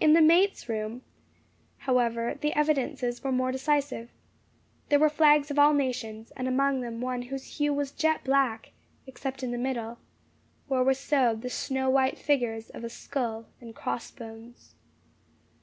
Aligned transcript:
In 0.00 0.14
the 0.14 0.22
mate's 0.22 0.70
room, 0.70 1.02
however, 1.80 2.34
the 2.40 2.54
evidences 2.56 3.22
were 3.22 3.30
more 3.30 3.52
decisive. 3.52 4.08
There 4.88 4.98
were 4.98 5.10
flags 5.10 5.50
of 5.50 5.58
all 5.58 5.74
nations; 5.74 6.32
and 6.34 6.48
among 6.48 6.80
them 6.80 7.02
one 7.02 7.20
whose 7.20 7.44
hue 7.58 7.74
was 7.74 7.92
jet 7.92 8.24
black, 8.24 8.72
except 9.06 9.42
in 9.42 9.50
the 9.50 9.58
middle, 9.58 9.98
where 10.68 10.82
were 10.82 10.94
sewed 10.94 11.42
the 11.42 11.50
snow 11.50 11.90
white 11.90 12.16
figures 12.16 12.70
of 12.70 12.84
a 12.84 12.88
skull 12.88 13.48
and 13.60 13.74
cross 13.74 14.10
bones. 14.10 14.76